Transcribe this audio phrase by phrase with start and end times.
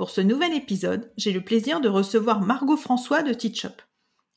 [0.00, 3.82] Pour ce nouvel épisode, j'ai le plaisir de recevoir Margot François de TeachUp.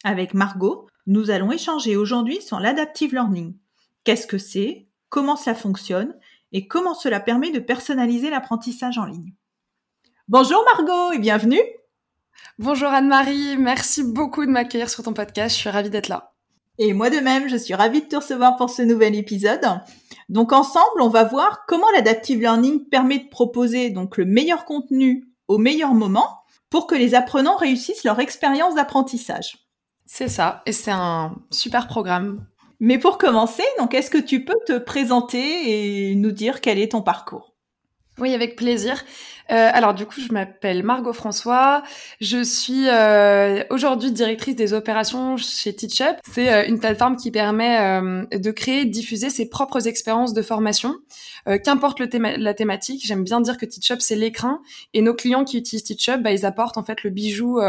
[0.03, 3.55] Avec Margot, nous allons échanger aujourd'hui sur l'adaptive learning.
[4.03, 4.89] Qu'est-ce que c'est?
[5.07, 6.17] Comment cela fonctionne?
[6.51, 9.35] Et comment cela permet de personnaliser l'apprentissage en ligne?
[10.27, 11.61] Bonjour Margot et bienvenue
[12.59, 16.33] Bonjour Anne-Marie, merci beaucoup de m'accueillir sur ton podcast, je suis ravie d'être là.
[16.77, 19.65] Et moi de même, je suis ravie de te recevoir pour ce nouvel épisode.
[20.27, 25.29] Donc ensemble, on va voir comment l'adaptive learning permet de proposer donc le meilleur contenu
[25.47, 29.59] au meilleur moment pour que les apprenants réussissent leur expérience d'apprentissage.
[30.05, 32.45] C'est ça, et c'est un super programme.
[32.79, 36.91] Mais pour commencer, donc est-ce que tu peux te présenter et nous dire quel est
[36.91, 37.53] ton parcours?
[38.19, 39.03] Oui, avec plaisir.
[39.53, 41.83] Euh, alors du coup, je m'appelle Margot François.
[42.19, 46.17] Je suis euh, aujourd'hui directrice des opérations chez TeachUp.
[46.31, 50.41] C'est euh, une plateforme qui permet euh, de créer et diffuser ses propres expériences de
[50.41, 50.95] formation,
[51.47, 53.05] euh, qu'importe le la thématique.
[53.05, 54.61] J'aime bien dire que TeachUp c'est l'écrin
[54.93, 57.59] et nos clients qui utilisent TeachUp, bah, ils apportent en fait le bijou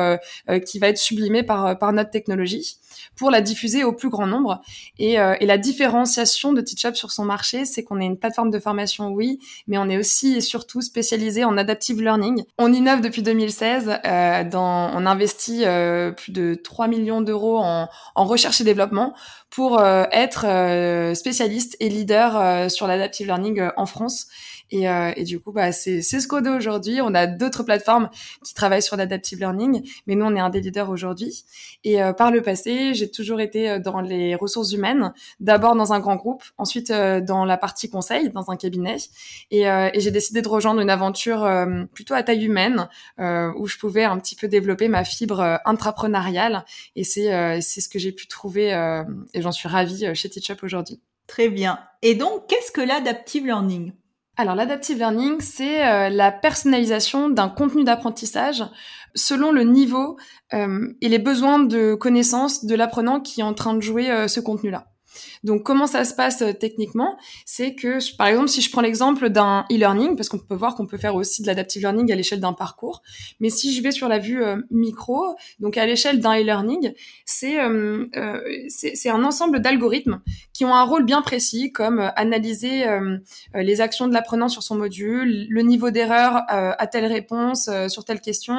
[0.66, 2.76] qui va être sublimé par par notre technologie
[3.16, 4.60] pour la diffuser au plus grand nombre.
[4.98, 8.58] Et, et la différenciation de TeachUp sur son marché, c'est qu'on est une plateforme de
[8.58, 11.56] formation, oui, mais on est aussi et surtout spécialisé en
[12.58, 14.00] On innove depuis 2016.
[14.04, 19.14] Euh, on investit euh, plus de 3 millions d'euros en, recherche et développement
[19.50, 20.46] pour euh, être
[21.14, 24.26] spécialiste et leader sur l'adaptive learning en France.
[24.70, 27.00] Et, euh, et, du coup, bah, c'est a aujourd'hui.
[27.00, 28.08] On a d'autres plateformes
[28.44, 31.44] qui travaillent sur l'adaptive learning, mais nous, on est un des leaders aujourd'hui.
[31.84, 36.00] Et euh, par le passé, j'ai toujours été dans les ressources humaines, d'abord dans un
[36.00, 38.96] grand groupe, ensuite dans la partie conseil, dans un cabinet.
[39.50, 41.48] Et, et j'ai décidé de rejoindre une aventure
[41.92, 42.88] plutôt à taille humaine,
[43.18, 46.64] où je pouvais un petit peu développer ma fibre intrapreneuriale.
[46.96, 48.70] Et c'est c'est ce que j'ai pu trouver,
[49.34, 51.00] et j'en suis ravie chez TeachUp aujourd'hui.
[51.26, 51.78] Très bien.
[52.02, 53.92] Et donc, qu'est-ce que l'adaptive learning?
[54.36, 58.64] Alors l'adaptive learning, c'est euh, la personnalisation d'un contenu d'apprentissage
[59.14, 60.16] selon le niveau
[60.52, 64.26] euh, et les besoins de connaissance de l'apprenant qui est en train de jouer euh,
[64.26, 64.88] ce contenu-là.
[65.44, 67.16] Donc comment ça se passe euh, techniquement?
[67.44, 70.86] C'est que par exemple si je prends l'exemple d'un e-learning, parce qu'on peut voir qu'on
[70.86, 73.02] peut faire aussi de l'adaptive learning à l'échelle d'un parcours,
[73.40, 76.92] mais si je vais sur la vue euh, micro, donc à l'échelle d'un e-learning,
[77.24, 78.06] c'est euh,
[78.68, 80.20] c'est un ensemble d'algorithmes
[80.52, 82.84] qui ont un rôle bien précis, comme analyser
[83.54, 88.20] les actions de l'apprenant sur son module, le niveau d'erreur à telle réponse sur telle
[88.20, 88.56] question,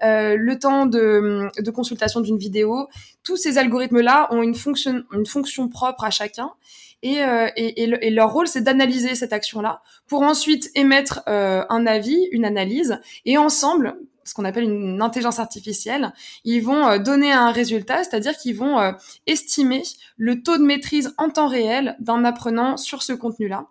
[0.00, 2.88] le temps de, de consultation d'une vidéo.
[3.22, 6.52] Tous ces algorithmes-là ont une fonction, une fonction propre à chacun.
[7.02, 12.28] Et, euh, et, leur rôle, c'est d'analyser cette action-là pour ensuite émettre euh, un avis,
[12.32, 16.12] une analyse, et ensemble, ce qu'on appelle une intelligence artificielle,
[16.44, 18.94] ils vont euh, donner un résultat, c'est-à-dire qu'ils vont
[19.26, 19.82] estimer
[20.16, 23.66] le taux de maîtrise en temps réel d'un apprenant sur ce contenu-là.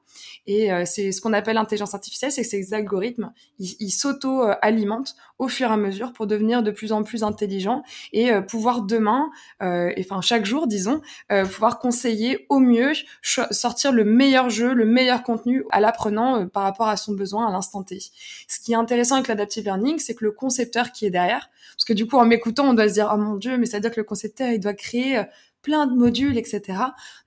[0.47, 5.47] Et euh, c'est ce qu'on appelle l'intelligence artificielle, c'est que ces algorithmes, ils s'auto-alimentent au
[5.47, 7.83] fur et à mesure pour devenir de plus en plus intelligents
[8.13, 9.29] et pouvoir demain,
[9.61, 15.23] et, enfin chaque jour, disons, pouvoir conseiller au mieux, sortir le meilleur jeu, le meilleur
[15.23, 17.99] contenu à l'apprenant par rapport à son besoin à l'instant T.
[18.47, 21.49] Ce qui est intéressant avec l'adaptive learning, c'est que le concepteur qui est derrière.
[21.75, 23.77] Parce que du coup, en m'écoutant, on doit se dire, oh mon Dieu, mais ça
[23.77, 25.23] veut dire que le concepteur, il doit créer euh,
[25.65, 26.61] plein de modules, etc.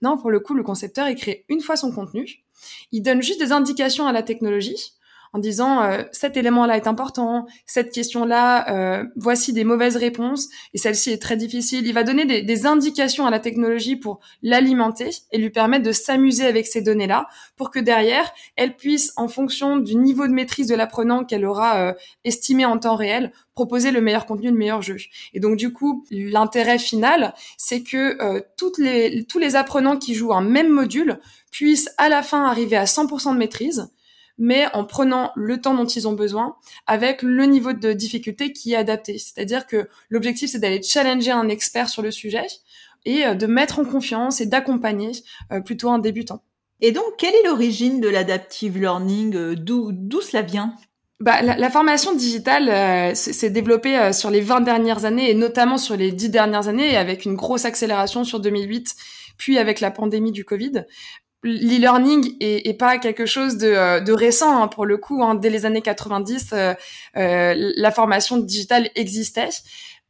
[0.00, 2.44] Non, pour le coup, le concepteur, il crée une fois son contenu.
[2.93, 4.94] Il donne juste des indications à la technologie
[5.33, 10.78] en disant euh, cet élément-là est important, cette question-là, euh, voici des mauvaises réponses et
[10.78, 11.87] celle-ci est très difficile.
[11.87, 16.44] Il va donner des, indications à la technologie pour l'alimenter et lui permettre de s'amuser
[16.44, 20.75] avec ces données-là pour que derrière, elle puisse, en fonction du niveau de maîtrise de
[20.75, 21.92] l'apprenant qu'elle aura euh,
[22.24, 24.97] estimé en temps réel, proposer le meilleur contenu, le meilleur jeu.
[25.34, 28.41] Et donc du coup, l'intérêt final, c'est que euh,
[28.78, 31.21] les, tous les apprenants qui jouent un même module
[31.51, 33.89] puissent à la fin arriver à 100% de maîtrise
[34.38, 36.56] mais en prenant le temps dont ils ont besoin,
[36.86, 39.18] avec le niveau de difficulté qui est adapté.
[39.18, 42.46] C'est-à-dire que l'objectif, c'est d'aller challenger un expert sur le sujet
[43.04, 45.12] et euh, de mettre en confiance et d'accompagner
[45.52, 46.42] euh, plutôt un débutant.
[46.80, 50.74] Et donc, quelle est l'origine de l'adaptive learning euh, D'où cela vient?
[51.20, 55.96] Bah, la, la, formation digitale s'est développée sur les 20 dernières années et notamment sur
[55.96, 58.94] les 10 dernières années avec une grosse accélération sur 2008
[59.36, 60.84] puis avec la pandémie du Covid
[61.42, 65.22] l'e-learning est, pas quelque chose de, euh, de récent hein, pour le coup.
[65.22, 66.74] Hein, dès les années 90, euh,
[67.16, 69.50] euh, la formation digitale existait.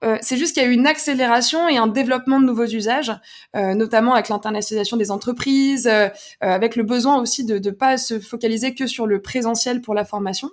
[0.04, 3.12] Euh, c'est juste qu'il y a eu une accélération et un développement de nouveaux usages,
[3.56, 6.08] euh, notamment avec l'internationalisation des entreprises, euh,
[6.40, 10.04] avec le besoin aussi de ne pas se focaliser que sur le présentiel pour la
[10.04, 10.50] formation.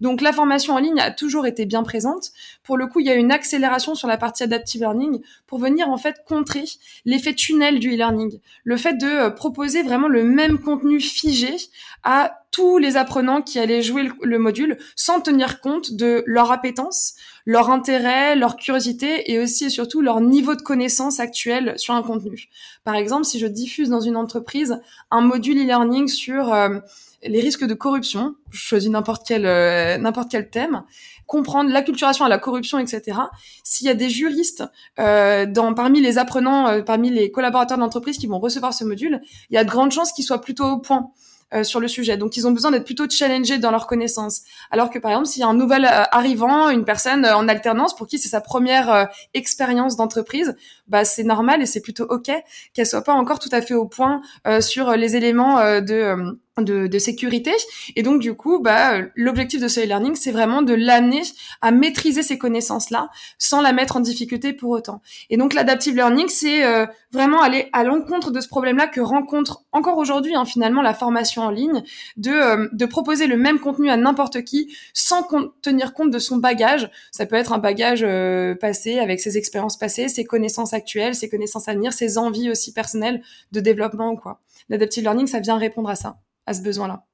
[0.00, 2.30] Donc la formation en ligne a toujours été bien présente.
[2.64, 5.88] Pour le coup, il y a une accélération sur la partie adaptive learning pour venir
[5.88, 6.64] en fait contrer
[7.04, 11.54] l'effet tunnel du e-learning, le fait de proposer vraiment le même contenu figé
[12.02, 17.14] à tous les apprenants qui allaient jouer le, module sans tenir compte de leur appétence,
[17.46, 22.02] leur intérêt, leur curiosité et aussi et surtout leur niveau de connaissance actuel sur un
[22.02, 22.48] contenu.
[22.84, 24.80] Par exemple, si je diffuse dans une entreprise
[25.10, 26.78] un module e-learning sur euh,
[27.22, 30.82] les risques de corruption, je choisis n'importe quel euh, n'importe quel thème,
[31.26, 33.18] comprendre l'acculturation à la corruption, etc.
[33.64, 34.64] S'il y a des juristes
[34.98, 39.20] euh, dans parmi les apprenants, parmi les collaborateurs de l'entreprise qui vont recevoir ce module,
[39.50, 41.10] il y a de grandes chances qu'ils soient plutôt au point.
[41.54, 42.18] Euh, sur le sujet.
[42.18, 44.42] Donc, ils ont besoin d'être plutôt challengés dans leurs connaissances.
[44.70, 47.48] Alors que, par exemple, s'il y a un nouvel euh, arrivant, une personne euh, en
[47.48, 50.54] alternance pour qui c'est sa première expérience d'entreprise,
[50.88, 52.30] bah, c'est normal et c'est plutôt OK
[52.74, 54.20] qu'elle soit pas encore tout à fait au point
[54.60, 57.52] sur les éléments de de, de, sécurité.
[57.96, 61.22] Et donc, du coup, bah, l'objectif de ce e-learning, c'est vraiment de l'amener
[61.62, 63.08] à maîtriser ces connaissances-là
[63.38, 65.00] sans la mettre en difficulté pour autant.
[65.30, 69.64] Et donc, l'adaptive learning, c'est euh, vraiment aller à l'encontre de ce problème-là que rencontre
[69.72, 71.82] encore aujourd'hui, hein, finalement, la formation en ligne,
[72.16, 75.26] de, euh, de proposer le même contenu à n'importe qui sans
[75.62, 76.90] tenir compte de son bagage.
[77.12, 81.28] Ça peut être un bagage euh, passé avec ses expériences passées, ses connaissances actuelles, ses
[81.28, 83.22] connaissances à venir, ses envies aussi personnelles
[83.52, 84.40] de développement ou quoi.
[84.68, 86.18] L'adaptive learning, ça vient répondre à ça
[86.48, 87.04] à ce besoin-là.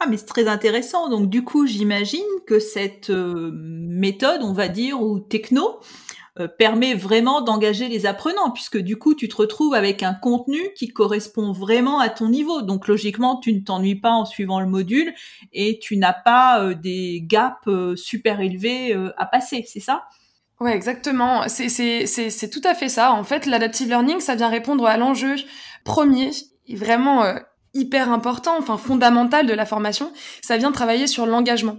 [0.00, 1.08] Ah, mais c'est très intéressant.
[1.08, 5.80] Donc, du coup, j'imagine que cette euh, méthode, on va dire, ou techno,
[6.38, 10.58] euh, permet vraiment d'engager les apprenants, puisque du coup, tu te retrouves avec un contenu
[10.76, 12.60] qui correspond vraiment à ton niveau.
[12.60, 15.14] Donc, logiquement, tu ne t'ennuies pas en suivant le module
[15.52, 20.04] et tu n'as pas euh, des gaps super élevés à passer, c'est ça?
[20.60, 21.48] Ouais, exactement.
[21.48, 23.12] C'est, c'est, c'est, c'est tout à fait ça.
[23.12, 25.36] En fait, l'adaptive learning, ça vient répondre à l'enjeu
[25.84, 26.30] premier,
[26.68, 27.24] vraiment
[27.74, 30.12] hyper important, enfin fondamental de la formation,
[30.42, 31.78] ça vient travailler sur l'engagement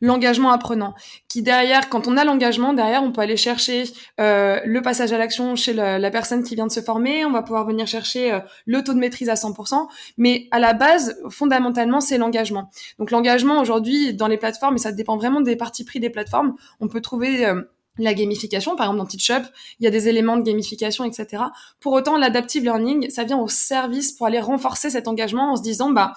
[0.00, 0.94] l'engagement apprenant,
[1.28, 3.84] qui derrière, quand on a l'engagement, derrière, on peut aller chercher
[4.20, 7.42] euh, le passage à l'action chez la, personne qui vient de se former, on va
[7.42, 12.00] pouvoir venir chercher euh, le taux de maîtrise à 100%, mais à la base, fondamentalement,
[12.00, 12.70] c'est l'engagement.
[12.98, 16.54] Donc l'engagement aujourd'hui dans les plateformes, et ça dépend vraiment des parties pris des plateformes,
[16.80, 17.46] on peut trouver...
[17.46, 17.62] Euh,
[17.98, 19.44] la gamification, par exemple dans TeachUp,
[19.80, 21.44] il y a des éléments de gamification, etc.
[21.80, 25.62] Pour autant, l'adaptive learning, ça vient au service pour aller renforcer cet engagement en se
[25.62, 26.12] disant, bah,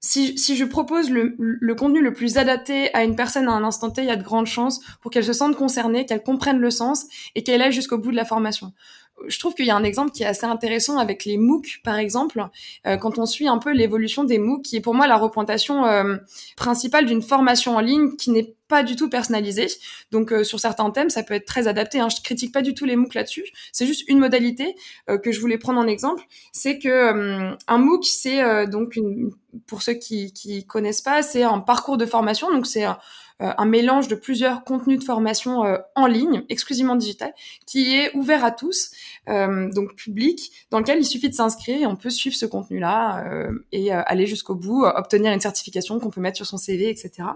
[0.00, 3.64] si, si je propose le, le contenu le plus adapté à une personne à un
[3.64, 6.58] instant T, il y a de grandes chances pour qu'elle se sente concernée, qu'elle comprenne
[6.58, 8.72] le sens et qu'elle aille jusqu'au bout de la formation
[9.28, 11.96] je trouve qu'il y a un exemple qui est assez intéressant avec les MOOC, par
[11.96, 12.46] exemple,
[12.86, 15.86] euh, quand on suit un peu l'évolution des MOOC, qui est pour moi la représentation
[15.86, 16.16] euh,
[16.56, 19.68] principale d'une formation en ligne qui n'est pas du tout personnalisée.
[20.10, 22.00] Donc euh, sur certains thèmes, ça peut être très adapté.
[22.00, 22.08] Hein.
[22.08, 23.44] Je critique pas du tout les MOOC là-dessus.
[23.72, 24.74] C'est juste une modalité
[25.22, 26.22] que je voulais prendre en exemple.
[26.52, 29.30] C'est que un MOOC, c'est donc une,
[29.66, 32.50] pour ceux qui qui connaissent pas, c'est un parcours de formation.
[32.50, 32.92] Donc c'est euh,
[33.40, 37.34] un mélange de plusieurs contenus de formation euh, en ligne, exclusivement digital,
[37.66, 38.90] qui est ouvert à tous,
[39.28, 43.24] euh, donc public, dans lequel il suffit de s'inscrire et on peut suivre ce contenu-là
[43.72, 47.28] et aller jusqu'au bout, obtenir une certification qu'on peut mettre sur son CV, etc.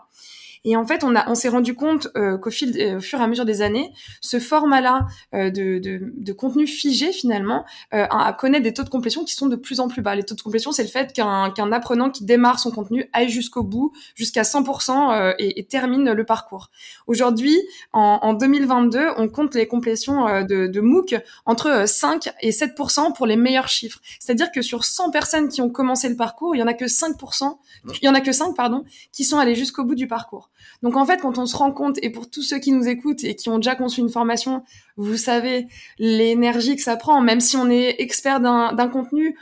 [0.65, 3.23] Et en fait, on, on s'est rendu compte euh, qu'au fil, euh, au fur et
[3.23, 7.65] à mesure des années, ce format-là euh, de, de, de, contenu figé finalement
[7.95, 8.07] euh,
[8.39, 10.15] connaît des taux de complétion qui sont de plus en plus bas.
[10.15, 13.31] Les taux de complétion, c'est le fait qu'un qu'un apprenant qui démarre son contenu aille
[13.31, 16.71] jusqu'au bout, jusqu'à 100% euh, et, et, termine le parcours.
[17.07, 17.57] Aujourd'hui,
[17.95, 23.27] en, en, 2022, on compte les complétions de, de MOOC entre 5 et 7% pour
[23.27, 24.01] les meilleurs chiffres.
[24.19, 26.85] C'est-à-dire que sur 100 personnes qui ont commencé le parcours, il y en a que
[26.85, 27.57] 5%,
[28.03, 30.50] il y en a que 5 pardon, qui sont allés jusqu'au bout du parcours.
[30.83, 33.25] Donc en fait, quand on se rend compte, et pour tous ceux qui nous écoutent
[33.25, 34.63] et qui ont déjà conçu une formation,
[34.97, 35.67] vous savez
[35.99, 39.37] l'énergie que ça prend, même si on est expert d'un contenu,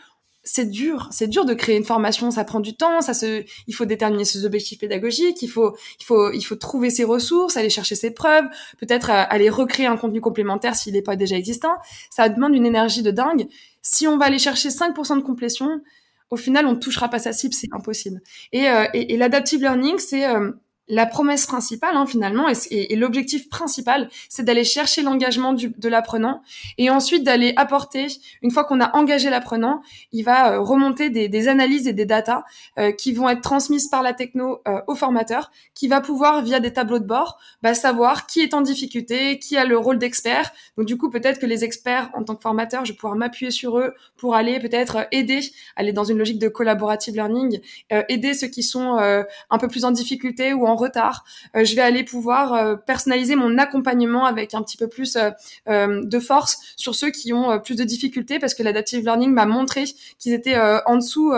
[0.49, 3.75] c'est dur, c'est dur de créer une formation, ça prend du temps, ça se, il
[3.75, 7.69] faut déterminer ses objectifs pédagogiques, il faut, il faut, il faut trouver ses ressources, aller
[7.69, 8.47] chercher ses preuves,
[8.79, 11.75] peut-être euh, aller recréer un contenu complémentaire s'il n'est pas déjà existant.
[12.11, 13.47] Ça demande une énergie de dingue.
[13.83, 15.83] Si on va aller chercher 5% de complétion,
[16.31, 18.21] au final, on ne touchera pas sa cible, c'est impossible.
[18.53, 20.51] Et, euh, l'adaptive learning, c'est euh,
[20.89, 26.43] la promesse principale, hein, finalement, et, l'objectif principal, c'est d'aller chercher l'engagement de l'apprenant
[26.79, 28.07] et ensuite d'aller apporter,
[28.43, 32.43] une fois qu'on a engagé l'apprenant, il va euh, remonter des, analyses et des datas
[32.79, 36.61] euh, qui vont être transmises par la techno euh, au formateur, qui va pouvoir, via
[36.61, 40.51] des tableaux de bord, bah, savoir qui est en difficulté, qui a le rôle d'expert.
[40.77, 43.51] Donc du coup, peut-être que les experts, en tant que formateur, je vais pouvoir m'appuyer
[43.51, 45.41] sur eux pour aller peut-être aider,
[45.77, 47.61] aller dans une logique de collaborative learning,
[48.09, 51.25] aider ceux qui sont un peu plus en difficulté ou en retard.
[51.55, 56.01] Euh, je vais aller pouvoir euh, personnaliser mon accompagnement avec un petit peu plus euh,
[56.03, 59.85] de force sur ceux qui ont plus de difficultés parce que l'adaptive learning m'a montré
[60.19, 61.33] qu'ils étaient en dessous,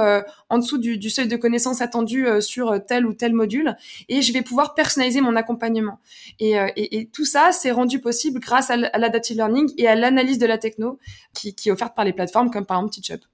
[0.49, 3.77] en dessous du, seuil de connaissances attendu sur tel ou tel module
[4.09, 5.99] et je vais pouvoir personnaliser mon accompagnement.
[6.39, 10.59] Et, tout ça, c'est rendu possible grâce à l'adaptive learning et à l'analyse de la
[10.59, 10.99] techno
[11.35, 13.25] qui, qui est offerte par les plateformes comme par exemple Teachup.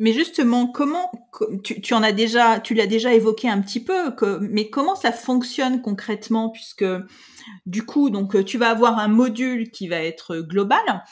[0.00, 1.10] Mais justement, comment
[1.62, 5.12] tu, en as déjà, tu l'as déjà évoqué un petit peu, que, mais comment ça
[5.12, 6.84] fonctionne concrètement puisque
[7.66, 11.04] du coup, donc tu vas avoir un module qui va être global.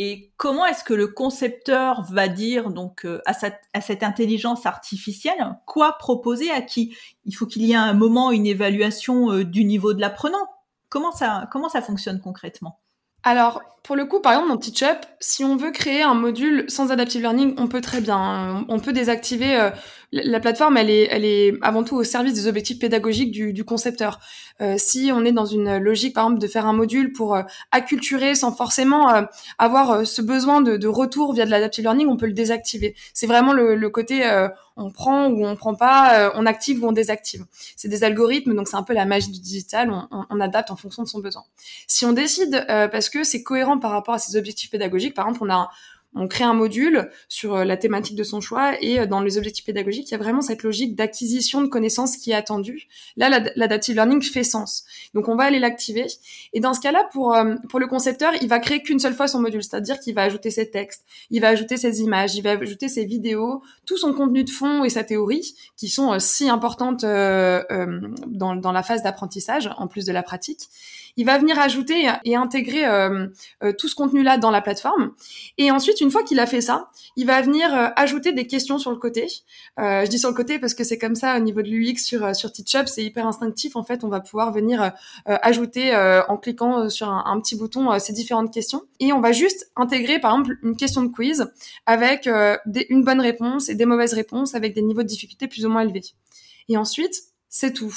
[0.00, 3.32] Et comment est-ce que le concepteur va dire donc à,
[3.72, 6.96] à cette intelligence artificielle quoi proposer à qui?
[7.24, 10.46] Il faut qu'il y ait un moment une évaluation euh, du niveau de l'apprenant.
[10.88, 12.80] Comment ça comment ça fonctionne concrètement?
[13.22, 16.92] Alors, pour le coup, par exemple, dans TeachUp, si on veut créer un module sans
[16.92, 18.16] adaptive learning, on peut très bien.
[18.16, 18.64] Hein.
[18.68, 19.70] On peut désactiver euh,
[20.10, 23.64] la plateforme, elle est, elle est avant tout au service des objectifs pédagogiques du, du
[23.64, 24.20] concepteur.
[24.62, 27.42] Euh, si on est dans une logique, par exemple, de faire un module pour euh,
[27.72, 29.22] acculturer sans forcément euh,
[29.58, 32.96] avoir euh, ce besoin de, de, retour via de l'adaptive learning, on peut le désactiver.
[33.12, 34.24] C'est vraiment le, le côté
[34.76, 37.44] on prend ou on prend pas, on active ou on désactive.
[37.76, 39.90] C'est des algorithmes, donc c'est un peu la magie du digital.
[39.90, 41.42] On, on, on, adapte en fonction de son besoin.
[41.86, 45.44] Si on décide, parce que c'est cohérent par rapport à ses objectifs pédagogiques, par exemple,
[45.44, 45.68] on a
[46.14, 49.36] on crée un module sur euh, la thématique de son choix et euh, dans les
[49.36, 52.88] objectifs pédagogiques, il y a vraiment cette logique d'acquisition de connaissances qui est attendue.
[53.16, 54.84] Là, l'adaptive learning fait sens.
[55.14, 56.06] Donc, on va aller l'activer.
[56.54, 59.28] Et dans ce cas-là, pour, euh, pour le concepteur, il va créer qu'une seule fois
[59.28, 62.52] son module, c'est-à-dire qu'il va ajouter ses textes, il va ajouter ses images, il va
[62.52, 67.02] ajouter ses vidéos, tout son contenu de fond et sa théorie, qui sont si importantes
[67.02, 70.68] dans, dans la phase d'apprentissage, en plus de la pratique
[71.18, 73.26] il va venir ajouter et intégrer euh,
[73.64, 75.10] euh, tout ce contenu-là dans la plateforme.
[75.58, 78.78] Et ensuite, une fois qu'il a fait ça, il va venir euh, ajouter des questions
[78.78, 79.26] sur le côté.
[79.78, 82.36] je dis sur le côté parce que c'est comme ça au niveau de l'UX sur
[82.36, 83.74] sur TeachUp, c'est hyper instinctif.
[83.74, 84.92] En fait, on va pouvoir venir
[85.26, 85.94] ajouter
[86.28, 88.82] en cliquant sur un, petit bouton ces différentes questions.
[89.00, 91.50] Et on va juste intégrer, par exemple, une question de quiz
[91.86, 95.68] avec une bonne réponse et des mauvaises réponses avec des niveaux de difficulté plus ou
[95.68, 96.04] moins élevés.
[96.68, 97.14] Et ensuite,
[97.48, 97.94] c'est tout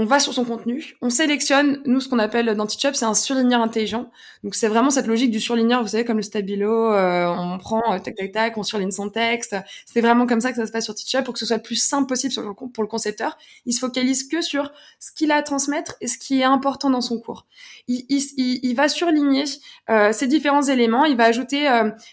[0.00, 3.12] on va sur son contenu, on sélectionne, nous ce qu'on appelle dans Teachup, c'est un
[3.12, 4.10] surligneur intelligent.
[4.42, 7.82] Donc c'est vraiment cette logique du surligneur, vous savez comme le stabilo, euh, on prend
[7.92, 9.54] euh, tac tac tac, on surligne son texte.
[9.84, 11.62] C'est vraiment comme ça que ça se passe sur Teachup pour que ce soit le
[11.62, 13.36] plus simple possible pour le concepteur.
[13.66, 16.88] Il se focalise que sur ce qu'il a à transmettre et ce qui est important
[16.88, 17.44] dans son cours.
[17.86, 19.44] Il, va surligner
[19.90, 21.68] euh, ces différents éléments, il va ajouter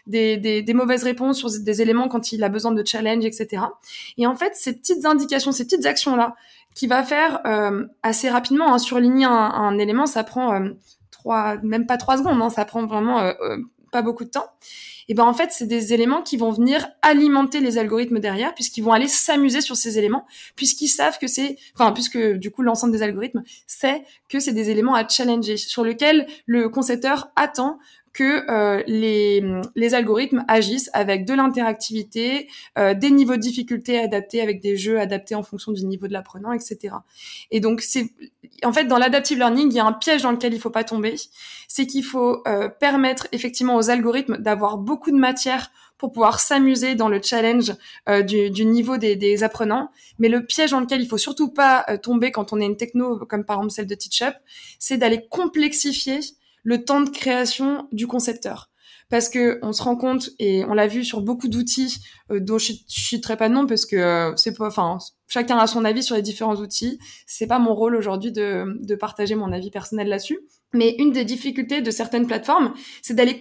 [0.07, 3.63] des, des, mauvaises réponses sur des éléments quand il a besoin de challenge, etc.
[4.17, 6.35] Et en fait, ces petites indications, ces petites actions là
[6.77, 10.69] qui va faire euh, assez rapidement hein, surligner un, un, élément, ça prend euh,
[11.09, 13.33] trois, même pas trois secondes, hein, ça prend vraiment euh,
[13.91, 14.45] pas beaucoup de temps.
[15.07, 18.83] Et ben en fait, c'est des éléments qui vont venir alimenter les algorithmes derrière, puisqu'ils
[18.83, 22.93] vont aller s'amuser sur ces éléments, puisqu'ils savent que c'est, enfin, puisque du coup l'ensemble
[22.93, 27.79] des algorithmes sait que c'est des éléments à challenger, sur lesquels le concepteur attend
[28.17, 29.43] que euh, les,
[29.75, 34.99] les, algorithmes agissent avec de l'interactivité, euh, des niveaux de difficulté adaptés avec des jeux
[34.99, 36.95] adaptés en fonction du niveau de l'apprenant, etc.
[37.51, 38.09] Et donc c'est
[38.63, 40.83] en fait dans l'adaptive learning, il y a un piège dans lequel il faut pas
[40.83, 41.13] tomber,
[41.67, 45.69] c'est qu'il faut euh, permettre effectivement aux algorithmes d'avoir beaucoup de matière
[45.99, 47.73] pour pouvoir s'amuser dans le challenge
[48.09, 49.91] euh, du, du, niveau des, des, apprenants.
[50.17, 52.77] Mais le piège dans lequel il faut surtout pas euh, tomber quand on est une
[52.77, 54.33] techno comme par exemple celle de TeachUp,
[54.79, 56.19] c'est d'aller complexifier
[56.67, 58.69] le temps de création du concepteur.
[59.09, 62.57] Parce que on se rend compte et on l'a vu sur beaucoup d'outils euh, dont
[62.57, 64.97] je, citerai pas de nom parce que euh, c'est pas, enfin,
[65.29, 66.99] chacun a son avis sur les différents outils.
[67.25, 70.39] C'est pas mon rôle aujourd'hui de, de partager mon avis personnel là-dessus.
[70.73, 73.39] Mais une des difficultés de certaines plateformes, c'est d'aller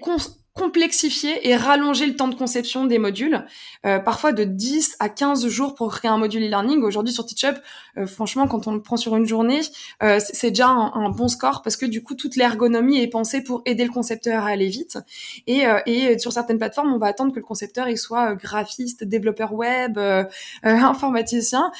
[0.57, 3.45] complexifier et rallonger le temps de conception des modules,
[3.85, 6.83] euh, parfois de 10 à 15 jours pour créer un module e-learning.
[6.83, 7.59] Aujourd'hui sur Teachup,
[7.99, 9.61] euh, franchement, quand on le prend sur une journée,
[10.03, 13.63] euh, c'est déjà un, bon score parce que du coup, toute l'ergonomie est pensée pour
[13.67, 14.99] aider le concepteur à aller vite.
[15.47, 19.05] Et, euh, et sur certaines plateformes, on va attendre que le concepteur il soit graphiste,
[19.05, 19.99] développeur web,
[20.63, 21.71] informaticien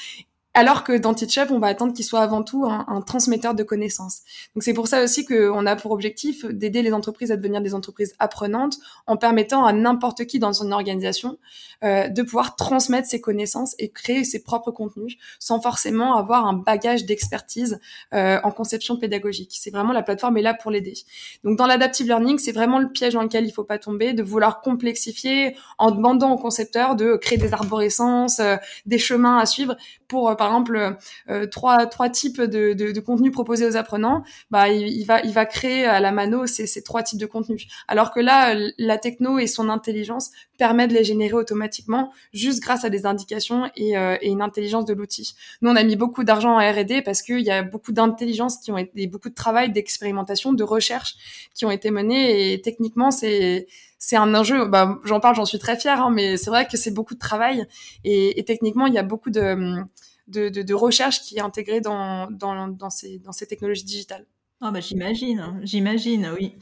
[0.57, 4.21] alors que dans TeachUp, on va attendre qu'il soit avant tout un, transmetteur de connaissances.
[4.55, 7.75] Donc c'est pour ça aussi qu'on a pour objectif d'aider les entreprises à devenir des
[7.75, 11.37] entreprises apprenantes en permettant à n'importe qui dans une organisation
[11.83, 16.53] euh, de pouvoir transmettre ses connaissances et créer ses propres contenus sans forcément avoir un
[16.53, 17.79] bagage d'expertise
[18.15, 19.55] euh, en conception pédagogique.
[19.59, 20.95] C'est vraiment la plateforme est là pour l'aider.
[21.43, 24.23] Donc dans l'adaptive learning, c'est vraiment le piège dans lequel il faut pas tomber, de
[24.23, 28.55] vouloir complexifier en demandant aux concepteurs de créer des arborescences, euh,
[28.87, 30.97] des chemins à suivre pour, euh, par exemple,
[31.29, 35.33] euh, trois, trois types de, de, de contenus proposés aux apprenants, bah, il, va, il
[35.33, 37.67] va créer à la mano ces, ces trois types de contenus.
[37.89, 42.85] Alors que là, la techno et son intelligence permet de les générer automatiquement juste grâce
[42.85, 45.35] à des indications et, euh, et une intelligence de l'outil.
[45.61, 48.71] Nous, on a mis beaucoup d'argent en R&D parce qu'il y a beaucoup d'intelligence qui
[48.71, 51.15] ont été, beaucoup de travail, d'expérimentation, de recherche
[51.55, 53.67] qui ont été menées et techniquement, c'est
[53.99, 54.65] c'est un enjeu.
[54.65, 57.19] Bah, j'en parle, j'en suis très fière, hein, mais c'est vrai que c'est beaucoup de
[57.19, 57.65] travail
[58.03, 59.83] et, techniquement, il y a beaucoup de,
[60.27, 64.25] de, de, de recherche qui est intégrée dans, dans, dans, ces, dans ces technologies digitales.
[64.61, 66.55] Ah bah j'imagine, j'imagine, oui.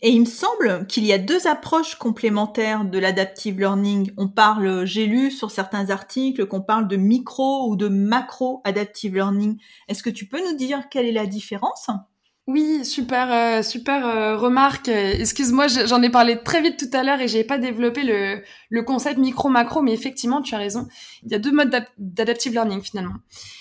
[0.00, 4.12] Et il me semble qu'il y a deux approches complémentaires de l'adaptive learning.
[4.18, 9.14] On parle, j'ai lu sur certains articles qu'on parle de micro ou de macro adaptive
[9.14, 9.58] learning.
[9.88, 11.88] Est-ce que tu peux nous dire quelle est la différence?
[12.48, 14.88] Oui, super, euh, super euh, remarque.
[14.88, 18.82] Excuse-moi, j'en ai parlé très vite tout à l'heure et j'ai pas développé le, le
[18.82, 20.88] concept micro-macro, mais effectivement, tu as raison.
[21.22, 23.14] Il y a deux modes d'adaptive learning finalement.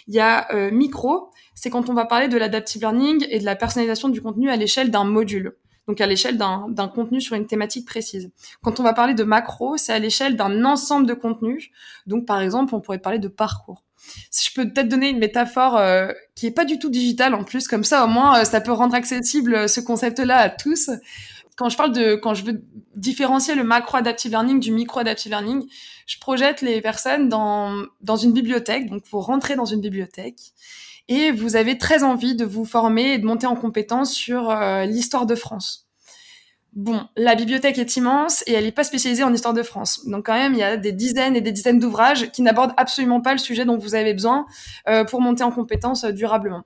[0.07, 3.45] Il y a euh, micro, c'est quand on va parler de l'adaptive learning et de
[3.45, 5.55] la personnalisation du contenu à l'échelle d'un module
[5.87, 8.31] donc à l'échelle d'un contenu sur une thématique précise.
[8.61, 11.69] Quand on va parler de macro, c'est à l'échelle d'un ensemble de contenus.
[12.05, 13.83] Donc par exemple, on pourrait parler de parcours.
[14.29, 17.43] Si je peux peut-être donner une métaphore euh, qui est pas du tout digitale en
[17.43, 20.89] plus, comme ça au moins euh, ça peut rendre accessible euh, ce concept-là à tous.
[21.55, 22.63] Quand je parle de, quand je veux
[22.95, 25.67] différencier le macro adaptive learning du micro adaptive learning,
[26.07, 28.89] je projette les personnes dans dans une bibliothèque.
[28.89, 30.39] Donc vous rentrez dans une bibliothèque
[31.07, 34.55] et vous avez très envie de vous former et de monter en compétence sur
[34.85, 35.90] l'histoire de France.
[36.73, 40.05] Bon, la bibliothèque est immense et elle n'est pas spécialisée en histoire de France.
[40.07, 43.19] Donc quand même, il y a des dizaines et des dizaines d'ouvrages qui n'abordent absolument
[43.19, 44.45] pas le sujet dont vous avez besoin
[44.87, 46.63] euh, pour monter en compétence euh, durablement.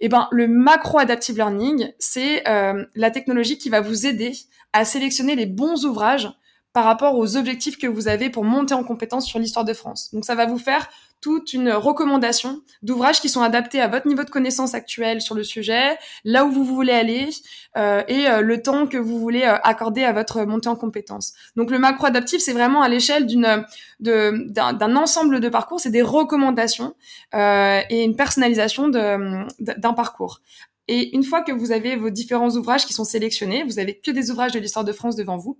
[0.00, 4.32] Eh ben, le macro adaptive learning, c'est la technologie qui va vous aider
[4.74, 6.28] à sélectionner les bons ouvrages
[6.74, 10.12] par rapport aux objectifs que vous avez pour monter en compétence sur l'histoire de France.
[10.12, 10.90] Donc ça va vous faire
[11.20, 15.44] toute une recommandation d'ouvrages qui sont adaptés à votre niveau de connaissance actuel sur le
[15.44, 17.30] sujet, là où vous voulez aller
[17.78, 21.32] euh, et euh, le temps que vous voulez euh, accorder à votre montée en compétences.
[21.56, 23.64] Donc le macro adaptif, c'est vraiment à l'échelle d'une
[24.00, 26.94] d'un ensemble de parcours, c'est des recommandations
[27.34, 30.42] euh, et une personnalisation d'un parcours.
[30.88, 34.10] Et une fois que vous avez vos différents ouvrages qui sont sélectionnés, vous avez que
[34.10, 35.58] des ouvrages de l'histoire de France devant vous,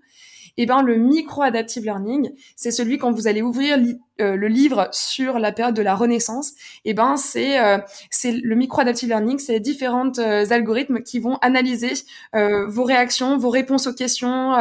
[0.57, 3.79] eh ben le micro adaptive learning, c'est celui quand vous allez ouvrir
[4.20, 6.53] euh, le livre sur la période de la Renaissance,
[6.85, 7.79] eh ben c'est euh,
[8.11, 11.92] c'est le micro adaptive learning, c'est les différentes euh, algorithmes qui vont analyser
[12.33, 14.55] vos réactions, vos réponses aux questions,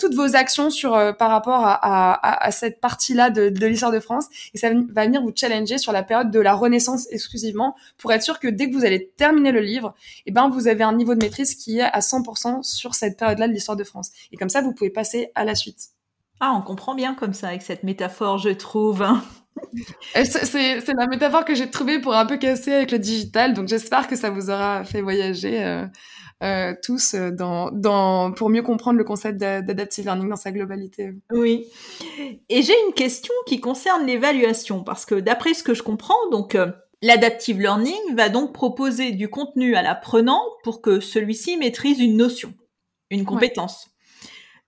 [0.00, 4.00] toutes vos actions sur par rapport à, à, à cette partie-là de, de l'histoire de
[4.00, 8.12] France, et ça va venir vous challenger sur la période de la Renaissance exclusivement pour
[8.12, 9.94] être sûr que dès que vous allez terminer le livre,
[10.26, 13.48] eh ben vous avez un niveau de maîtrise qui est à 100% sur cette période-là
[13.48, 14.10] de l'histoire de France.
[14.32, 15.97] Et comme ça, vous pouvez passer à la suite.
[16.40, 19.04] Ah, on comprend bien comme ça avec cette métaphore, je trouve.
[20.14, 24.06] c'est la métaphore que j'ai trouvée pour un peu casser avec le digital, donc j'espère
[24.06, 25.86] que ça vous aura fait voyager euh,
[26.44, 31.10] euh, tous dans, dans, pour mieux comprendre le concept d'adaptive learning dans sa globalité.
[31.32, 31.66] Oui.
[32.48, 36.54] Et j'ai une question qui concerne l'évaluation, parce que d'après ce que je comprends, donc
[36.54, 36.70] euh,
[37.02, 42.54] l'adaptive learning va donc proposer du contenu à l'apprenant pour que celui-ci maîtrise une notion,
[43.10, 43.88] une compétence.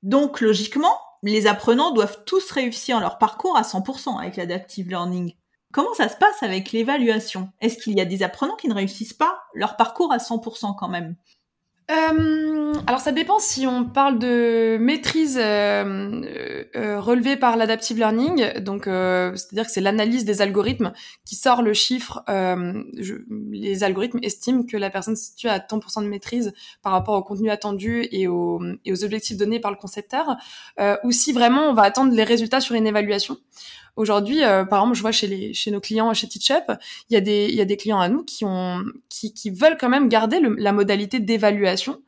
[0.02, 5.34] Donc logiquement, les apprenants doivent tous réussir leur parcours à 100% avec l'adaptive learning.
[5.72, 7.52] Comment ça se passe avec l'évaluation?
[7.60, 10.88] Est-ce qu'il y a des apprenants qui ne réussissent pas leur parcours à 100% quand
[10.88, 11.16] même?
[11.90, 16.22] Euh, alors ça dépend si on parle de maîtrise euh,
[16.76, 20.92] euh, relevée par l'adaptive learning, donc c'est-à-dire que c'est l'analyse des algorithmes
[21.24, 22.22] qui sort le chiffre.
[23.50, 27.22] Les algorithmes estiment que la personne se situe à tant de maîtrise par rapport au
[27.22, 30.36] contenu attendu et aux, et aux objectifs donnés par le concepteur,
[31.04, 33.38] ou si vraiment on va attendre les résultats sur une évaluation.
[34.00, 36.72] Aujourd'hui, euh, par exemple, je vois chez, nos clients chez TeachUp,
[37.10, 37.16] il y,
[37.60, 42.00] a des, clients à nous qui, veulent quand même garder la modalité d'évaluation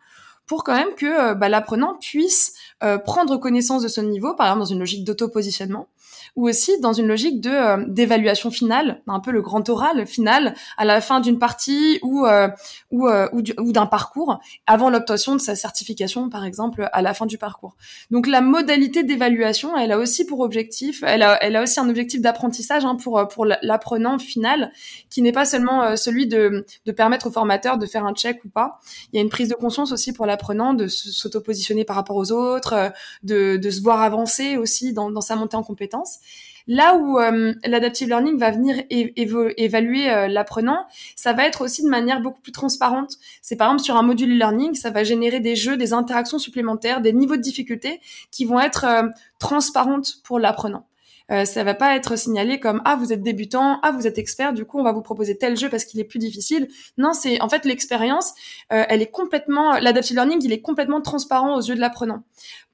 [0.46, 4.46] pour quand même que euh, bah, l'apprenant puisse euh, prendre connaissance de son niveau, par
[4.46, 5.86] exemple dans une logique d'auto-positionnement,
[6.34, 10.54] ou aussi dans une logique de euh, d'évaluation finale, un peu le grand oral final
[10.78, 12.48] à la fin d'une partie ou euh,
[12.90, 17.26] ou, euh, ou, d'un parcours avant l'obtention de sa certification par exemple à la fin
[17.26, 17.76] du parcours.
[18.10, 21.88] Donc la modalité d'évaluation, elle a aussi pour objectif, elle a elle a aussi un
[21.88, 24.72] objectif d'apprentissage hein, pour pour l'apprenant final
[25.10, 28.48] qui n'est pas seulement celui de de permettre au formateur de faire un check ou
[28.48, 28.80] pas.
[29.12, 32.32] Il y a une prise de conscience aussi pour l'apprenant de s'auto-positionner par rapport aux
[32.32, 32.92] autres,
[33.22, 36.21] de de se voir avancer aussi dans dans sa montée en compétences.
[36.66, 41.88] Là où euh, l'adaptive learning va venir évaluer euh, l'apprenant, ça va être aussi de
[41.88, 43.16] manière beaucoup plus transparente.
[43.40, 47.00] C'est par exemple sur un module learning, ça va générer des jeux, des interactions supplémentaires,
[47.00, 50.86] des niveaux de difficulté qui vont être euh, transparentes pour l'apprenant.
[51.30, 54.52] Euh, ça va pas être signalé comme ah vous êtes débutant, ah vous êtes expert,
[54.52, 56.68] du coup on va vous proposer tel jeu parce qu'il est plus difficile.
[56.98, 58.32] Non, c'est en fait l'expérience,
[58.72, 62.24] euh, elle est complètement l'adaptive learning, il est complètement transparent aux yeux de l'apprenant.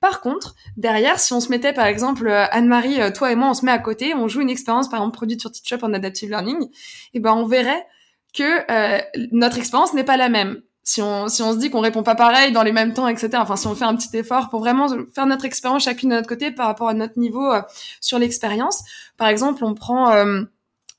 [0.00, 3.50] Par contre, derrière, si on se mettait par exemple euh, Anne-Marie, euh, toi et moi,
[3.50, 5.92] on se met à côté, on joue une expérience par exemple produite sur TeachUp en
[5.92, 6.68] adaptive learning, et
[7.14, 7.86] eh ben on verrait
[8.34, 8.62] que
[9.32, 12.14] notre expérience n'est pas la même si on, si on se dit qu'on répond pas
[12.14, 13.28] pareil dans les mêmes temps, etc.
[13.34, 16.28] Enfin, si on fait un petit effort pour vraiment faire notre expérience chacune de notre
[16.28, 17.60] côté par rapport à notre niveau euh,
[18.00, 18.82] sur l'expérience.
[19.18, 20.44] Par exemple, on prend euh,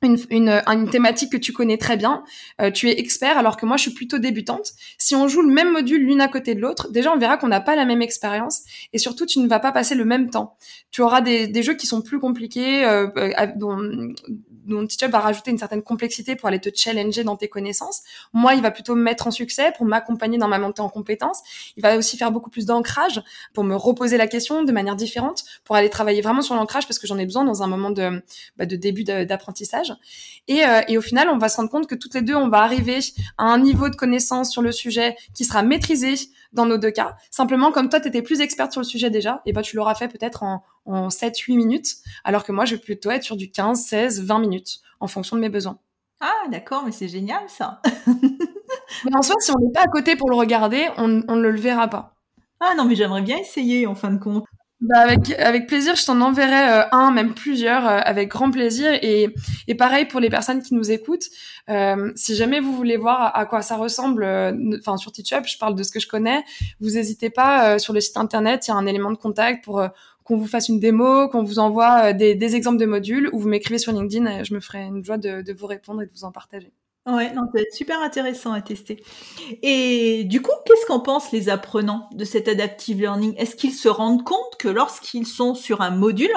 [0.01, 2.23] une, une, une, thématique que tu connais très bien,
[2.61, 4.71] euh, tu es expert alors que moi je suis plutôt débutante.
[4.97, 7.47] Si on joue le même module l'une à côté de l'autre, déjà on verra qu'on
[7.47, 8.61] n'a pas la même expérience
[8.93, 10.55] et surtout tu ne vas pas passer le même temps.
[10.91, 14.07] Tu auras des, des jeux qui sont plus compliqués, euh, euh
[14.69, 18.01] dont, TeachUp va rajouter une certaine complexité pour aller te challenger dans tes connaissances.
[18.33, 21.41] Moi, il va plutôt me mettre en succès pour m'accompagner dans ma montée en compétences.
[21.77, 23.21] Il va aussi faire beaucoup plus d'ancrage
[23.53, 26.99] pour me reposer la question de manière différente, pour aller travailler vraiment sur l'ancrage parce
[26.99, 28.23] que j'en ai besoin dans un moment de,
[28.57, 29.93] bah, début d'apprentissage.
[30.47, 32.49] Et, euh, et, au final, on va se rendre compte que toutes les deux, on
[32.49, 32.99] va arriver
[33.37, 36.15] à un niveau de connaissance sur le sujet qui sera maîtrisé
[36.53, 37.15] dans nos deux cas.
[37.29, 39.95] Simplement, comme toi, tu étais plus experte sur le sujet déjà, et ben tu l'auras
[39.95, 43.51] fait peut-être en, en 7-8 minutes, alors que moi, je vais plutôt être sur du
[43.51, 45.79] 15, 16, 20 minutes, en fonction de mes besoins.
[46.21, 47.81] Ah, d'accord, mais c'est génial ça.
[49.05, 51.47] mais en soi, si on n'est pas à côté pour le regarder, on, on ne
[51.47, 52.15] le verra pas.
[52.59, 54.43] Ah non, mais j'aimerais bien essayer en fin de compte.
[54.81, 58.97] Bah avec, avec plaisir, je t'en enverrai euh, un, même plusieurs, euh, avec grand plaisir.
[59.01, 59.27] Et,
[59.67, 61.25] et pareil pour les personnes qui nous écoutent,
[61.69, 64.25] euh, si jamais vous voulez voir à, quoi ça ressemble,
[64.79, 66.45] enfin sur TeachUp, je parle de ce que je connais,
[66.79, 69.83] vous n'hésitez pas, sur le site internet, il y a un élément de contact pour
[70.29, 73.49] qu'on vous fasse une démo, qu'on vous envoie des, des, exemples de modules, ou vous
[73.49, 76.11] m'écrivez sur LinkedIn, et je me ferai une joie de, de vous répondre et de
[76.13, 76.71] vous en partager.
[77.07, 79.03] Ouais, non, c'est super intéressant à tester.
[79.63, 83.33] Et du coup, qu'est-ce qu'en pensent les apprenants de cet adaptive learning?
[83.37, 86.29] Est-ce qu'ils se rendent compte que lorsqu'ils sont sur un module,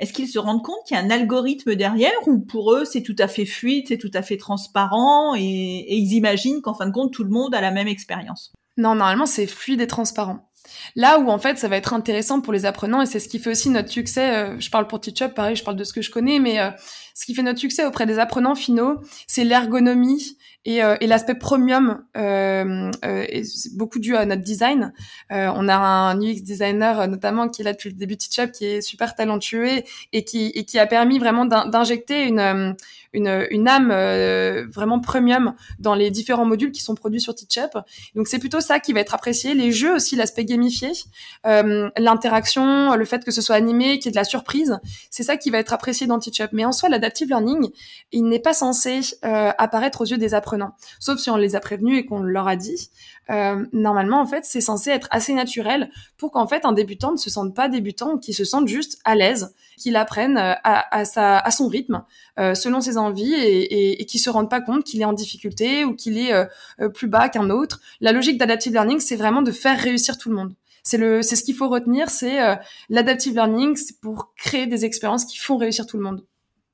[0.00, 3.02] est-ce qu'ils se rendent compte qu'il y a un algorithme derrière ou pour eux c'est
[3.02, 6.86] tout à fait fluide, c'est tout à fait transparent et, et ils imaginent qu'en fin
[6.86, 8.52] de compte tout le monde a la même expérience?
[8.76, 10.50] Non, normalement c'est fluide et transparent.
[10.96, 13.38] Là où en fait ça va être intéressant pour les apprenants et c'est ce qui
[13.38, 14.34] fait aussi notre succès.
[14.34, 16.70] Euh, je parle pour TeachUp, pareil, je parle de ce que je connais, mais euh,
[17.14, 22.04] ce qui fait notre succès auprès des apprenants finaux, c'est l'ergonomie et, euh, l'aspect premium.
[22.16, 22.90] Euh,
[23.74, 24.92] beaucoup dû à notre design.
[25.30, 28.66] on a un UX designer notamment qui est là depuis le début de TeachUp, qui
[28.66, 29.68] est super talentueux
[30.12, 32.74] et qui, a permis vraiment d'injecter une
[33.14, 37.78] une, âme euh, vraiment premium dans les différents modules qui sont produits sur TeachUp.
[38.14, 39.54] Donc c'est plutôt ça qui va être apprécié.
[39.54, 40.90] Les jeux aussi, l'aspect gamifié,
[41.46, 44.78] euh, l'interaction, le fait que ce soit animé, qu'il y ait de la surprise,
[45.10, 46.50] c'est ça qui va être apprécié dans TeachUp.
[46.52, 47.70] Mais en soi, l'adaptive learning,
[48.12, 51.60] il n'est pas censé euh, apparaître aux yeux des apprenants, sauf si on les a
[51.60, 52.90] prévenus et qu'on leur a dit.
[53.30, 57.16] Euh, normalement, en fait, c'est censé être assez naturel pour qu'en fait un débutant ne
[57.18, 61.38] se sente pas débutant, qu'il se sente juste à l'aise, qu'il apprenne euh, à, sa,
[61.38, 62.04] à son rythme,
[62.38, 65.94] selon ses envies, et, et, et se rende pas compte qu'il est en difficulté ou
[65.94, 66.32] qu'il est
[66.94, 67.80] plus bas qu'un autre.
[68.00, 70.54] La logique d'adaptive learning, c'est vraiment de faire réussir tout le monde.
[70.82, 72.38] C'est le, c'est ce qu'il faut retenir, c'est
[72.88, 76.24] l'adaptive learning, c'est pour créer des expériences qui font réussir tout le monde.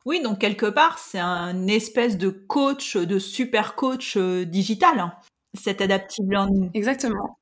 [0.07, 4.99] Oui, donc quelque part, c'est un espèce de coach, de super coach digital.
[4.99, 5.13] Hein
[5.55, 6.71] cet adaptive learning.
[6.75, 7.40] Exactement.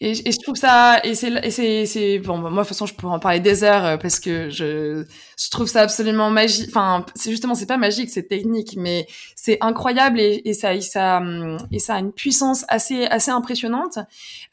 [0.00, 3.18] Et, je trouve ça, et c'est, c'est, bon, moi, de toute façon, je pourrais en
[3.18, 5.04] parler des heures euh, parce que je,
[5.50, 6.68] trouve ça absolument magique.
[6.68, 11.56] Enfin, c'est justement, c'est pas magique, c'est technique, mais c'est incroyable et, ça, ça, hum,
[11.72, 13.98] et ça a une puissance assez, assez impressionnante.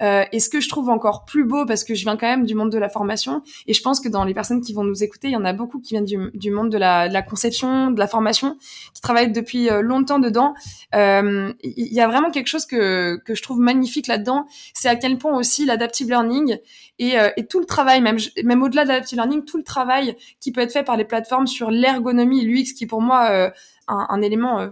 [0.01, 2.45] Euh, et ce que je trouve encore plus beau, parce que je viens quand même
[2.45, 5.03] du monde de la formation, et je pense que dans les personnes qui vont nous
[5.03, 7.99] écouter, il y en a beaucoup qui viennent du, du monde de la, conception, de
[7.99, 8.57] la formation,
[8.93, 10.53] qui travaillent depuis euh, longtemps dedans.
[10.93, 15.37] Il y a vraiment quelque chose que, que je trouve magnifique là-dedans, c'est quel point
[15.37, 16.57] aussi l'adaptive learning
[16.97, 20.17] et, euh, et, tout le travail, même, même au-delà de l'adaptive learning, tout le travail
[20.39, 23.51] qui peut être fait par les plateformes sur l'ergonomie l'UX, qui pour moi euh,
[23.87, 24.69] un, élément euh,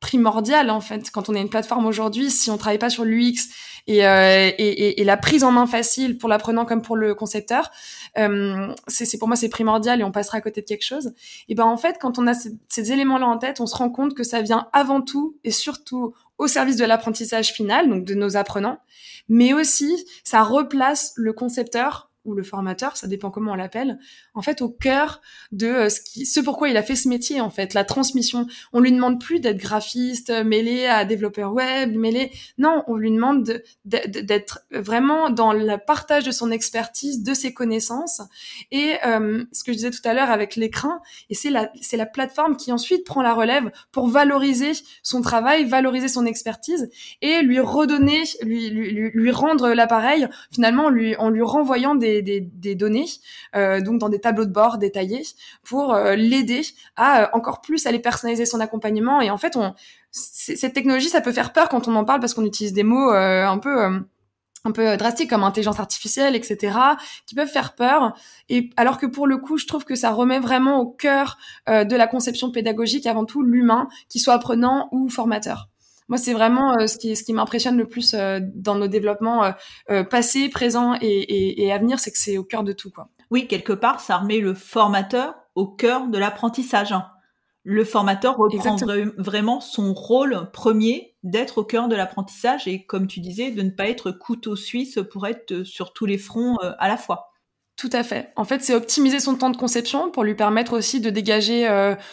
[0.00, 3.50] primordial en fait quand on est une plateforme aujourd'hui si on travaille pas sur l'UX
[3.86, 7.70] et, euh, et, et, la prise en main facile pour l'apprenant comme pour le concepteur
[8.16, 11.12] c'est pour moi c'est primordial et on passera à côté de quelque chose.
[11.48, 13.76] Et ben en fait quand on a ces, ces éléments là en tête on se
[13.76, 18.04] rend compte que ça vient avant tout et surtout au service de l'apprentissage final donc
[18.04, 18.80] de nos apprenants
[19.28, 23.98] mais aussi ça replace le concepteur ou le formateur, ça dépend comment on l'appelle,
[24.34, 27.40] en fait au cœur de euh, ce qui, ce pourquoi il a fait ce métier
[27.40, 28.46] en fait, la transmission.
[28.72, 32.30] On lui demande plus d'être graphiste, euh, mêlé à développeur web, mêlé.
[32.58, 38.20] Non, on lui demande d'être vraiment dans le partage de son expertise, de ses connaissances.
[38.70, 42.56] Et euh, ce que je disais tout à l'heure avec l'écran, et c'est la, plateforme
[42.56, 46.90] qui ensuite prend la relève pour valoriser son travail, valoriser son expertise
[47.22, 53.06] et lui redonner, lui rendre l'appareil finalement lui, en lui renvoyant des des, données,
[53.56, 55.22] euh, donc dans des tableaux de bord détaillés,
[55.62, 56.62] pour euh, l'aider
[56.96, 59.20] à euh, encore plus aller personnaliser son accompagnement.
[59.20, 59.74] Et en fait, on,
[60.10, 63.10] cette technologie, ça peut faire peur quand on en parle parce qu'on utilise des mots
[63.10, 64.02] un peu
[64.66, 66.76] un peu drastiques comme intelligence artificielle, etc.,
[67.26, 68.14] qui peuvent faire peur.
[68.50, 71.96] Et alors que pour le coup, je trouve que ça remet vraiment au cœur de
[71.96, 75.69] la conception pédagogique avant tout l'humain, qui soit apprenant ou formateur.
[76.10, 79.54] Moi, c'est vraiment euh, ce qui, ce qui m'impressionne le plus euh, dans nos développements
[79.90, 82.90] euh, passés, présents et, et, et à venir, c'est que c'est au cœur de tout.
[82.90, 83.08] Quoi.
[83.30, 86.92] Oui, quelque part, ça remet le formateur au cœur de l'apprentissage.
[87.62, 88.76] Le formateur reprend
[89.18, 93.70] vraiment son rôle premier d'être au cœur de l'apprentissage et, comme tu disais, de ne
[93.70, 97.28] pas être couteau suisse pour être sur tous les fronts à la fois.
[97.76, 98.32] Tout à fait.
[98.34, 101.68] En fait, c'est optimiser son temps de conception pour lui permettre aussi de dégager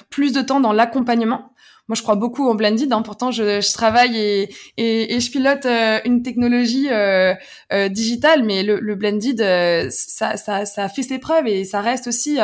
[0.09, 1.53] plus de temps dans l'accompagnement
[1.87, 2.91] moi je crois beaucoup en blended.
[2.91, 3.01] Hein.
[3.01, 7.33] Pourtant, je, je travaille et, et, et, je pilote euh, une technologie euh,
[7.71, 11.81] euh, digitale, mais le, le blended, euh, ça, ça, ça fait ses preuves et ça
[11.81, 12.39] reste aussi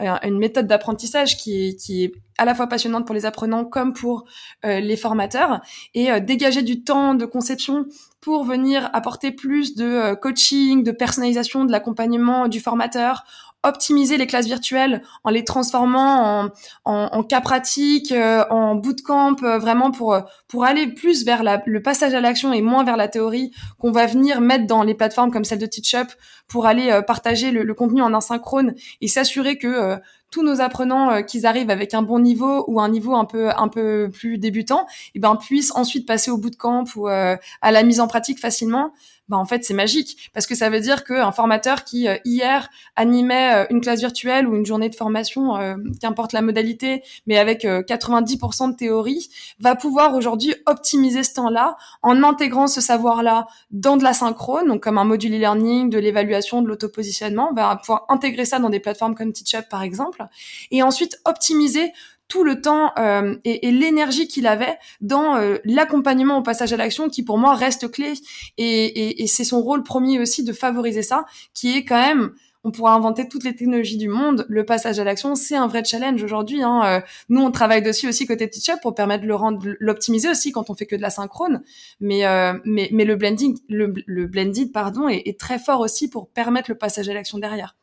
[0.00, 3.92] une méthode d'apprentissage qui est, qui est à la fois passionnante pour les apprenants comme
[3.92, 4.24] pour
[4.62, 5.60] les formateurs
[5.94, 7.86] et dégager du temps de conception
[8.20, 13.24] pour venir apporter plus de coaching, de personnalisation, de l'accompagnement du formateur
[13.64, 16.48] optimiser les classes virtuelles en les transformant
[16.84, 21.82] en, cas pratique, euh, en bootcamp, euh, vraiment pour pour aller plus vers la, le
[21.82, 25.32] passage à l'action et moins vers la théorie qu'on va venir mettre dans les plateformes
[25.32, 26.08] comme celle de TeachUp
[26.46, 29.96] pour aller euh, partager le, le, contenu en asynchrone et s'assurer que
[30.30, 33.68] tous nos apprenants qu'ils arrivent avec un bon niveau ou un niveau un peu un
[33.68, 38.00] peu plus débutant, et eh ben puissent ensuite passer au bootcamp ou à la mise
[38.00, 38.92] en pratique facilement
[39.28, 42.68] bah en fait c'est magique parce que ça veut dire qu'un formateur qui euh, hier
[42.96, 47.38] animait euh, une classe virtuelle ou une journée de formation, euh, qu'importe la modalité, mais
[47.38, 49.28] avec 90% de théorie,
[49.60, 54.82] va pouvoir aujourd'hui optimiser ce temps-là en intégrant ce savoir-là dans de la synchrone, donc
[54.82, 59.14] comme un module e-learning, de l'évaluation, de l'autopositionnement, va pouvoir intégrer ça dans des plateformes
[59.14, 60.24] comme TeachUp par exemple,
[60.70, 61.92] et ensuite optimiser
[62.28, 66.76] tout le temps euh, et, et l'énergie qu'il avait dans euh, l'accompagnement au passage à
[66.76, 68.12] l'action qui pour moi reste clé
[68.58, 72.32] et, et, et c'est son rôle premier aussi de favoriser ça qui est quand même
[72.64, 74.44] on pourra inventer toutes les technologies du monde.
[74.48, 76.60] Le passage à l'action, c'est un vrai challenge aujourd'hui.
[76.62, 76.82] Hein.
[76.84, 80.50] Euh, nous, on travaille dessus aussi côté Teachup pour permettre de le rendre, l'optimiser aussi
[80.50, 81.62] quand on fait que de la synchrone.
[82.00, 82.24] Mais
[82.64, 86.68] mais, mais le blending, le, le blended, pardon, est, est, très fort aussi pour permettre
[86.68, 87.76] le passage à l'action derrière.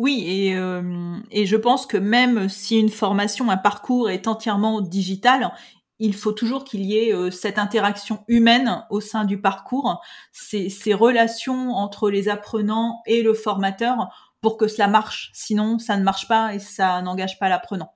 [0.00, 4.80] Oui, et, euh, et je pense que même si une formation, un parcours est entièrement
[4.80, 5.52] digital,
[5.98, 10.00] il faut toujours qu'il y ait euh, cette interaction humaine au sein du parcours,
[10.32, 14.08] ces, relations entre les apprenants et le formateur
[14.40, 15.32] pour que cela marche.
[15.34, 17.92] Sinon, ça ne marche pas et ça n'engage pas l'apprenant.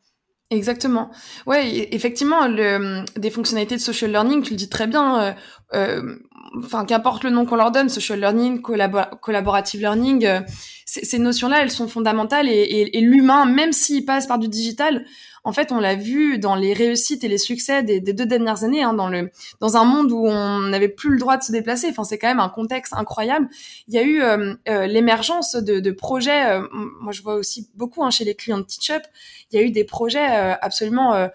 [0.51, 1.11] Exactement.
[1.47, 5.35] Ouais, effectivement, des fonctionnalités de social learning, tu le dis très bien.
[5.73, 6.17] Euh,
[6.57, 10.41] enfin, qu'importe le nom qu'on leur donne, social learning, collaborative learning, euh,
[10.87, 15.05] ces notions-là, elles sont fondamentales et, l'humain, même s'il passe par du digital,
[15.43, 18.83] en fait, on l'a vu dans les réussites et les succès des, deux dernières années,
[18.83, 19.31] hein, dans le
[19.61, 21.89] dans un monde où on n'avait plus le droit de se déplacer.
[21.91, 23.49] Enfin, c'est quand même un contexte incroyable.
[23.89, 26.61] Il y a eu euh, euh, l'émergence de, de, projets.
[27.01, 29.03] Moi, je vois aussi beaucoup hein, chez les clients de TeachUp.
[29.51, 30.25] Il y a eu des projets
[30.63, 31.29] absolument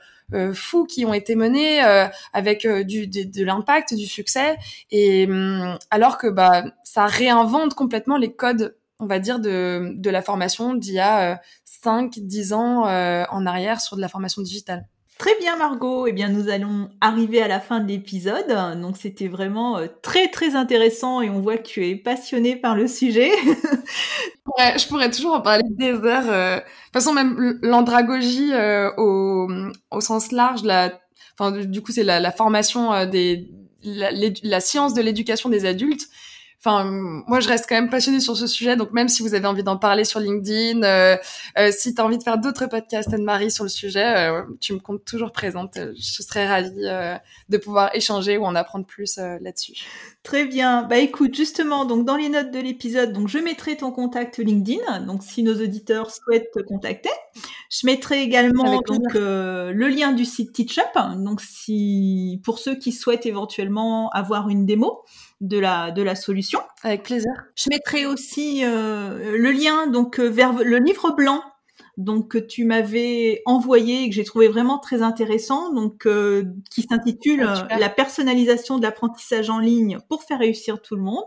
[0.53, 1.81] fous qui ont été menés
[2.33, 4.57] avec du, de, de l'impact, du succès,
[4.91, 10.09] et hum, alors que bah ça réinvente complètement les codes on va dire, de, de
[10.09, 14.41] la formation d'il y a 5, 10 ans euh, en arrière sur de la formation
[14.41, 14.85] digitale.
[15.19, 18.47] Très bien Margot, eh bien nous allons arriver à la fin de l'épisode.
[18.81, 22.73] Donc c'était vraiment euh, très très intéressant et on voit que tu es passionnée par
[22.73, 23.29] le sujet.
[24.57, 26.23] ouais, je pourrais toujours en parler des heures.
[26.29, 26.55] Euh.
[26.55, 28.53] De toute façon même l'andragogie
[28.95, 29.49] au,
[29.91, 30.97] au sens large, la,
[31.37, 33.51] enfin du coup c'est la, formation des
[33.83, 36.07] la, science de l'éducation des adultes
[36.63, 38.75] enfin, moi, je reste quand même passionnée sur ce sujet.
[38.75, 41.15] Donc, même si vous avez envie d'en parler sur LinkedIn, euh,
[41.57, 44.73] euh, si tu as envie de faire d'autres podcasts, Anne-Marie, sur le sujet, euh, tu
[44.73, 45.75] me comptes toujours présente.
[45.77, 46.69] Je serais ravie
[47.49, 49.73] de pouvoir échanger ou en apprendre plus là-dessus.
[50.23, 50.83] Très bien.
[50.83, 55.01] Bah, écoute, justement, donc dans les notes de l'épisode, donc je mettrai ton contact LinkedIn.
[55.01, 57.09] Donc, si nos auditeurs souhaitent te contacter,
[57.69, 60.83] je mettrai également donc le lien du site TeachUp.
[61.17, 65.03] Donc, si pour ceux qui souhaitent éventuellement avoir une démo
[65.41, 66.59] de la de la solution.
[66.83, 67.31] Avec plaisir.
[67.55, 71.41] Je mettrai aussi euh, le lien donc euh, vers le livre blanc
[71.97, 76.83] donc que tu m'avais envoyé et que j'ai trouvé vraiment très intéressant donc euh, qui
[76.83, 81.25] s'intitule la personnalisation de l'apprentissage en ligne pour faire réussir tout le monde.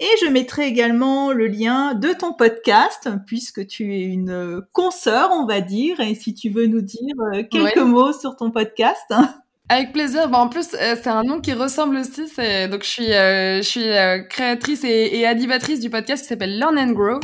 [0.00, 5.46] Et je mettrai également le lien de ton podcast, puisque tu es une consoeur, on
[5.46, 7.14] va dire, et si tu veux nous dire
[7.48, 9.14] quelques mots sur ton podcast.
[9.70, 10.28] Avec plaisir.
[10.28, 12.26] Bah, en plus, euh, c'est un nom qui ressemble aussi.
[12.70, 16.58] Donc, je suis, euh, je suis euh, créatrice et, et, animatrice du podcast qui s'appelle
[16.58, 17.20] Learn and Grow.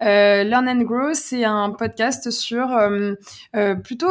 [0.00, 2.76] Learn and Grow, c'est un podcast sur
[3.84, 4.08] plutôt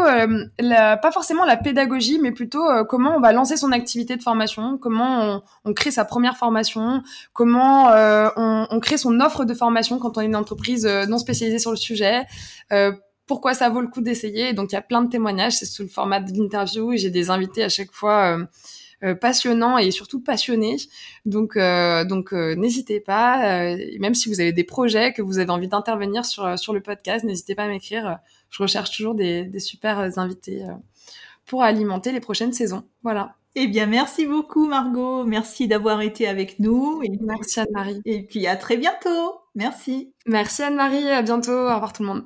[0.57, 4.77] la, pas forcément la pédagogie, mais plutôt comment on va lancer son activité de formation,
[4.77, 7.89] comment on, on crée sa première formation, comment
[8.37, 11.71] on, on, crée son offre de formation quand on est une entreprise non spécialisée sur
[11.71, 12.25] le sujet
[13.31, 14.51] pourquoi ça vaut le coup d'essayer.
[14.51, 16.91] Donc il y a plein de témoignages, c'est sous le format d'interview.
[16.97, 18.45] J'ai des invités à chaque fois euh,
[19.05, 20.75] euh, passionnants et surtout passionnés.
[21.23, 23.73] Donc euh, donc n'hésitez pas.
[24.01, 27.23] même si vous avez des projets que vous avez envie d'intervenir sur sur le podcast,
[27.23, 28.19] n'hésitez pas à m'écrire.
[28.49, 30.65] Je recherche toujours des, des super invités
[31.45, 32.83] pour alimenter les prochaines saisons.
[33.01, 33.35] Voilà.
[33.55, 35.23] Eh bien, merci beaucoup, Margot.
[35.23, 37.01] Merci d'avoir été avec nous.
[37.01, 37.11] Et...
[37.21, 38.01] Merci, Anne-Marie.
[38.03, 39.39] Et puis, à très bientôt.
[39.55, 40.13] Merci.
[40.25, 41.09] Merci, Anne-Marie.
[41.09, 41.51] À bientôt.
[41.51, 42.25] Au revoir, tout le monde.